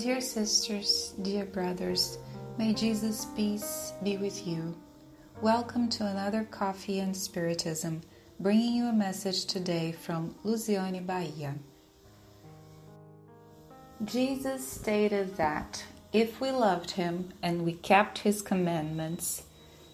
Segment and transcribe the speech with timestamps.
[0.00, 2.16] Dear sisters, dear brothers,
[2.56, 4.74] may Jesus' peace be with you.
[5.42, 8.00] Welcome to another Coffee and Spiritism,
[8.38, 11.54] bringing you a message today from Luziane, Bahia.
[14.02, 15.84] Jesus stated that
[16.14, 19.42] if we loved him and we kept his commandments,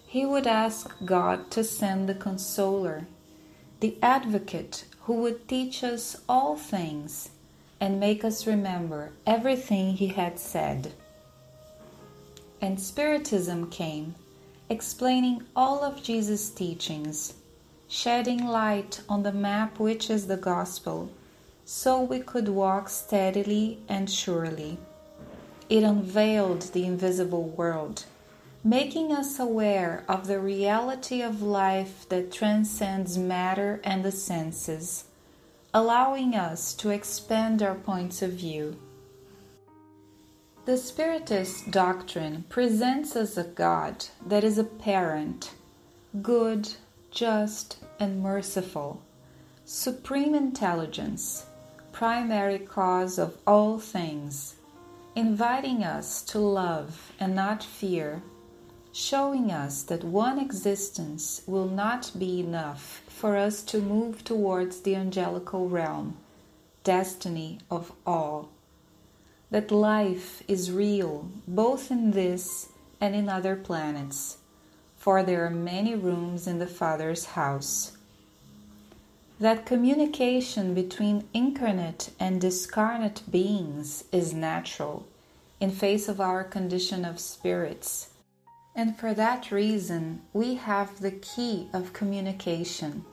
[0.07, 3.09] he would ask God to send the Consoler,
[3.81, 7.31] the Advocate who would teach us all things
[7.81, 10.93] and make us remember everything he had said.
[12.61, 14.15] And Spiritism came,
[14.71, 17.35] explaining all of Jesus' teachings,
[17.87, 21.11] shedding light on the map which is the Gospel,
[21.65, 24.79] so we could walk steadily and surely.
[25.69, 28.05] It unveiled the invisible world,
[28.65, 35.05] making us aware of the reality of life that transcends matter and the senses
[35.77, 38.75] allowing us to expand our points of view.
[40.65, 45.53] The Spiritist doctrine presents us a God that is a parent,
[46.23, 46.67] good,
[47.11, 49.03] just, and merciful,
[49.67, 51.45] supreme intelligence,
[51.93, 54.55] primary cause of all things,
[55.15, 58.23] inviting us to love and not fear,
[58.97, 64.97] showing us that one existence will not be enough for us to move towards the
[64.97, 66.17] angelical realm,
[66.83, 68.49] destiny of all.
[69.51, 74.39] That life is real both in this and in other planets,
[74.97, 77.99] for there are many rooms in the Father's house.
[79.39, 85.07] That communication between incarnate and discarnate beings is natural
[85.61, 88.09] in face of our condition of spirits
[88.77, 93.07] and for that reason, we have the key of communication.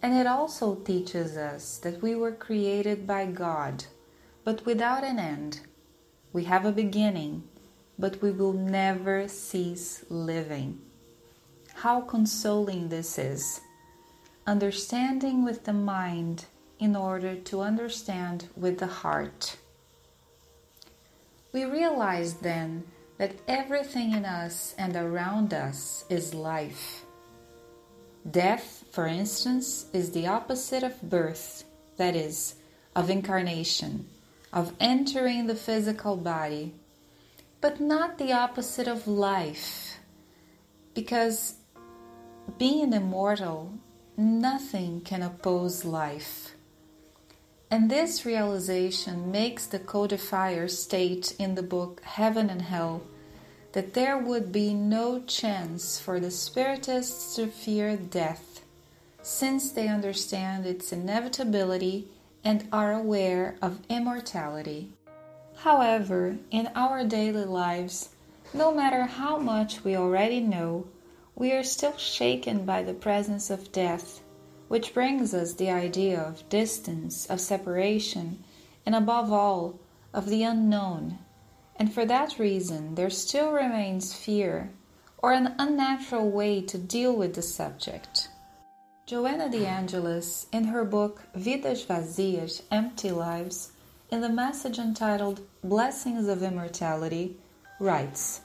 [0.00, 3.84] And it also teaches us that we were created by God,
[4.42, 5.60] but without an end.
[6.32, 7.44] We have a beginning,
[7.98, 10.80] but we will never cease living.
[11.74, 13.60] How consoling this is!
[14.46, 16.46] Understanding with the mind
[16.78, 19.58] in order to understand with the heart.
[21.52, 22.84] We realize then
[23.20, 27.04] that everything in us and around us is life.
[28.30, 31.64] Death, for instance, is the opposite of birth,
[31.98, 32.54] that is,
[32.96, 34.06] of incarnation,
[34.54, 36.72] of entering the physical body,
[37.60, 39.98] but not the opposite of life,
[40.94, 41.56] because
[42.56, 43.70] being immortal,
[44.16, 46.54] nothing can oppose life.
[47.72, 53.02] And this realization makes the codifier state in the book Heaven and Hell
[53.72, 58.62] that there would be no chance for the Spiritists to fear death,
[59.22, 62.08] since they understand its inevitability
[62.42, 64.88] and are aware of immortality.
[65.58, 68.08] However, in our daily lives,
[68.52, 70.86] no matter how much we already know,
[71.36, 74.19] we are still shaken by the presence of death
[74.70, 78.40] which brings us the idea of distance, of separation,
[78.86, 79.80] and above all,
[80.14, 81.18] of the unknown.
[81.74, 84.70] And for that reason, there still remains fear,
[85.18, 88.28] or an unnatural way to deal with the subject.
[89.06, 93.72] Joanna de Angelis, in her book Vidas Vazias Empty Lives,
[94.08, 97.40] in the message entitled Blessings of Immortality,
[97.80, 98.42] writes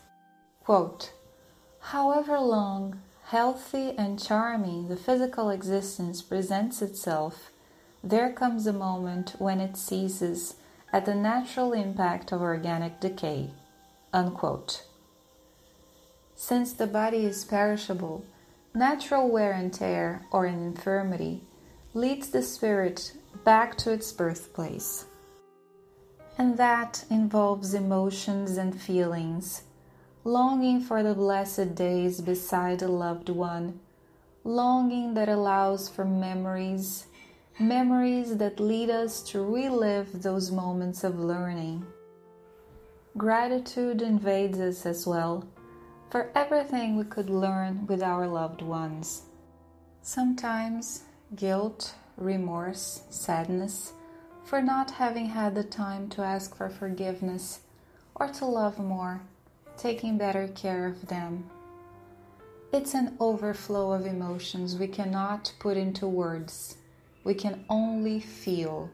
[0.63, 1.13] quote,
[1.79, 2.99] However long
[3.29, 7.49] healthy and charming the physical existence presents itself,
[8.03, 10.55] there comes a moment when it ceases
[10.93, 13.49] at the natural impact of organic decay.
[14.13, 14.83] Unquote.
[16.35, 18.23] Since the body is perishable,
[18.75, 21.41] natural wear and tear or an infirmity
[21.95, 23.13] leads the spirit
[23.43, 25.05] back to its birthplace.
[26.37, 29.63] And that involves emotions and feelings
[30.27, 33.79] longing for the blessed days beside a loved one,
[34.43, 37.05] longing that allows for memories,
[37.59, 41.85] memories that lead us to relive those moments of learning.
[43.15, 45.47] Gratitude invades us as well
[46.09, 49.21] for everything we could learn with our loved ones.
[50.01, 51.03] Sometimes
[51.35, 53.93] guilt, remorse, sadness
[54.43, 57.59] for not having had the time to ask for forgiveness
[58.15, 59.21] or to love more
[59.77, 61.49] taking better care of them.
[62.71, 66.77] It's an overflow of emotions we cannot put into words,
[67.23, 68.89] we can only feel.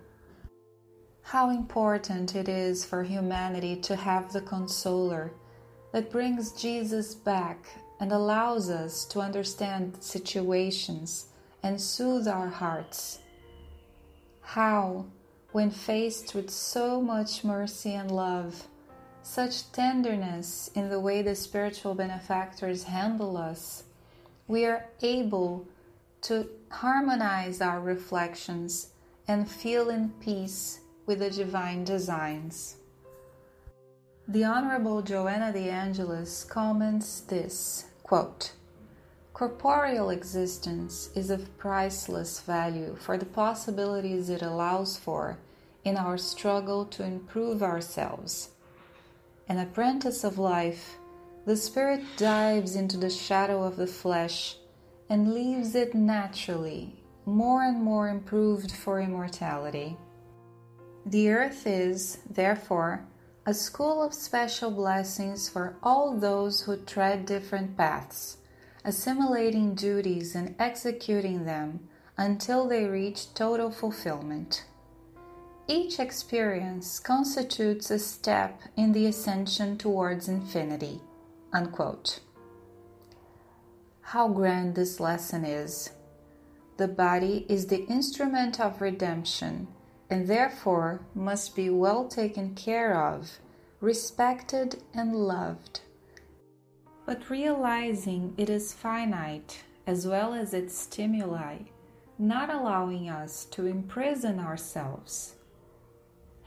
[1.24, 5.32] How important it is for humanity to have the consoler
[5.92, 7.66] that brings Jesus back
[8.00, 11.28] and allows us to understand situations
[11.64, 13.20] and soothe our hearts.
[14.42, 15.06] How,
[15.52, 18.68] when faced with so much mercy and love,
[19.24, 23.84] such tenderness in the way the spiritual benefactors handle us,
[24.48, 25.68] we are able
[26.22, 28.90] to harmonize our reflections
[29.28, 32.78] and feel in peace with the divine designs.
[34.28, 38.54] The Honorable Joanna de Angelis comments this quote,
[39.34, 45.40] Corporeal existence is of priceless value for the possibilities it allows for
[45.84, 48.51] in our struggle to improve ourselves.
[49.48, 50.98] An apprentice of life,
[51.46, 54.58] the spirit dives into the shadow of the flesh
[55.10, 59.98] and leaves it naturally, more and more improved for immortality.
[61.06, 63.06] The earth is, therefore,
[63.46, 68.38] a school of special blessings for all those who tread different paths,
[68.86, 74.66] assimilating duties and executing them until they reach total fulfillment.
[75.72, 81.00] Each experience constitutes a step in the ascension towards infinity.
[81.54, 82.20] Unquote.
[84.02, 85.92] How grand this lesson is!
[86.76, 89.70] The body is the instrument of redemption
[90.10, 93.40] and therefore must be well taken care of,
[93.80, 95.80] respected, and loved.
[97.06, 101.60] But realizing it is finite as well as its stimuli,
[102.20, 105.36] not allowing us to imprison ourselves.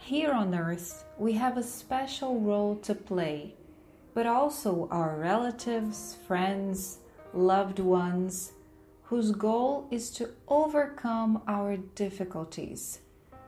[0.05, 3.55] Here on earth, we have a special role to play,
[4.13, 6.99] but also our relatives, friends,
[7.33, 8.53] loved ones,
[9.05, 13.01] whose goal is to overcome our difficulties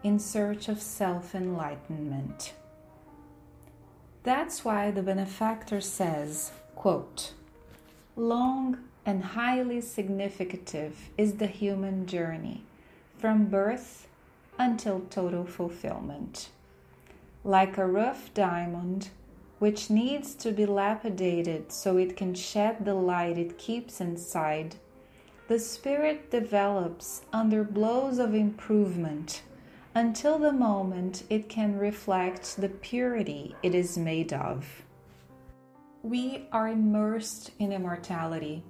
[0.02, 2.54] in search of self enlightenment.
[4.22, 7.34] That's why the benefactor says, quote,
[8.16, 12.62] Long and highly significative is the human journey
[13.18, 14.06] from birth
[14.58, 16.50] until total fulfillment.
[17.44, 19.10] Like a rough diamond,
[19.58, 24.76] which needs to be lapidated so it can shed the light it keeps inside,
[25.48, 29.42] the spirit develops under blows of improvement
[29.94, 34.82] until the moment it can reflect the purity it is made of.
[36.02, 38.62] We are immersed in immortality.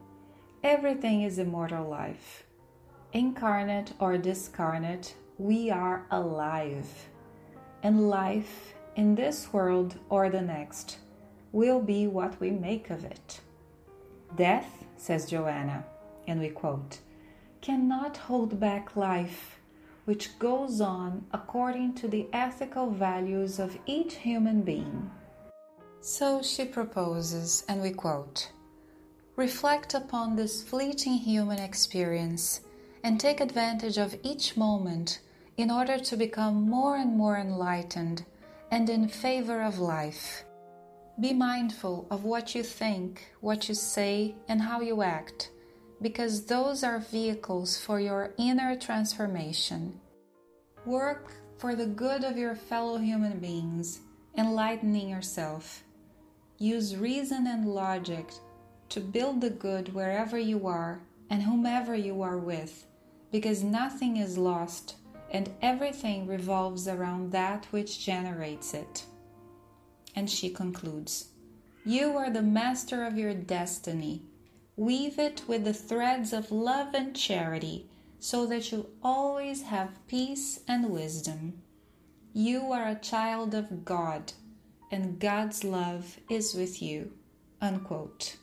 [0.62, 2.44] Everything is immortal life.
[3.12, 7.08] Incarnate or discarnate, we are alive.
[7.82, 10.98] And life in this world or the next
[11.52, 13.40] will be what we make of it.
[14.34, 15.84] Death, says Joanna,
[16.26, 16.98] and we quote,
[17.60, 19.58] cannot hold back life,
[20.04, 25.10] which goes on according to the ethical values of each human being.
[26.00, 28.52] So she proposes, and we quote,
[29.34, 32.60] Reflect upon this fleeting human experience
[33.02, 35.20] and take advantage of each moment
[35.56, 38.24] in order to become more and more enlightened
[38.70, 40.44] and in favor of life.
[41.18, 45.50] Be mindful of what you think, what you say, and how you act,
[46.02, 49.98] because those are vehicles for your inner transformation.
[50.84, 54.00] Work for the good of your fellow human beings,
[54.36, 55.82] enlightening yourself.
[56.58, 58.30] Use reason and logic
[58.90, 62.86] to build the good wherever you are and whomever you are with,
[63.32, 64.96] because nothing is lost
[65.30, 69.04] and everything revolves around that which generates it.
[70.14, 71.28] And she concludes
[71.84, 74.22] You are the master of your destiny.
[74.76, 80.60] Weave it with the threads of love and charity so that you always have peace
[80.68, 81.62] and wisdom.
[82.32, 84.32] You are a child of God,
[84.90, 87.12] and God's love is with you.
[87.60, 88.36] Unquote.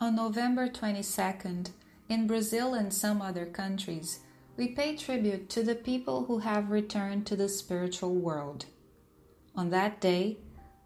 [0.00, 1.70] On November 22nd,
[2.08, 4.20] in Brazil and some other countries,
[4.56, 8.66] we pay tribute to the people who have returned to the spiritual world.
[9.54, 10.38] On that day,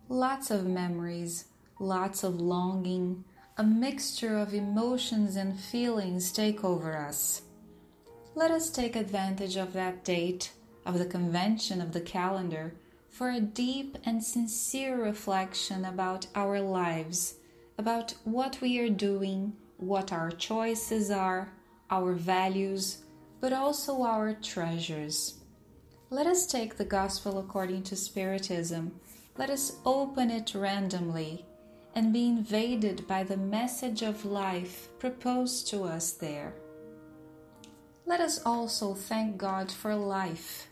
[0.08, 1.46] lots of memories,
[1.78, 3.24] lots of longing,
[3.56, 7.42] a mixture of emotions and feelings take over us.
[8.34, 10.52] Let us take advantage of that date,
[10.84, 12.74] of the convention of the calendar,
[13.08, 17.36] for a deep and sincere reflection about our lives,
[17.78, 21.50] about what we are doing, what our choices are,
[21.90, 22.98] our values,
[23.40, 25.40] but also our treasures.
[26.10, 28.92] Let us take the Gospel according to Spiritism,
[29.38, 31.44] let us open it randomly
[31.94, 36.54] and be invaded by the message of life proposed to us there.
[38.06, 40.68] Let us also thank God for life.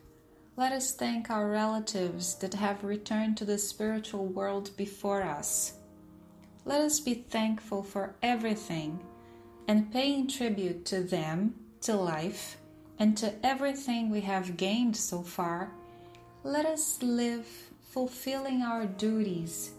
[0.57, 5.75] Let us thank our relatives that have returned to the spiritual world before us.
[6.65, 9.01] Let us be thankful for everything
[9.67, 12.57] and paying tribute to them to life
[12.99, 15.73] and to everything we have gained so far,
[16.43, 17.47] let us live
[17.91, 19.73] fulfilling our duties,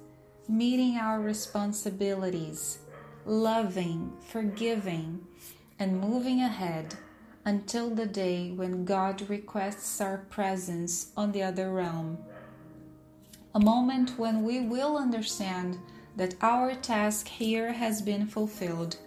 [0.48, 2.80] meeting our responsibilities,
[3.26, 5.20] loving, forgiving,
[5.80, 6.96] and moving ahead
[7.44, 12.18] until the day when God requests our presence on the other realm.
[13.54, 15.78] A moment when we will understand
[16.16, 18.98] that our task here has been fulfilled,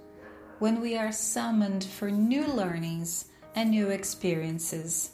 [0.58, 5.12] when we are summoned for new learnings and new experiences.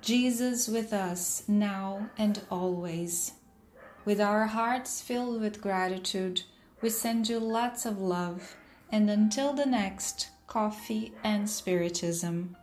[0.00, 3.32] Jesus with us now and always.
[4.04, 6.42] With our hearts filled with gratitude,
[6.80, 8.56] we send you lots of love,
[8.90, 12.56] and until the next Coffee and Spiritism.